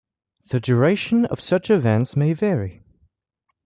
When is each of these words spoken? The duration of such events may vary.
The 0.47 0.59
duration 0.59 1.25
of 1.25 1.39
such 1.39 1.69
events 1.69 2.15
may 2.15 2.33
vary. 2.33 2.81